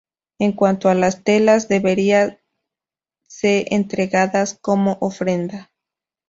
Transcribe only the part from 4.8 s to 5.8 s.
ofrenda.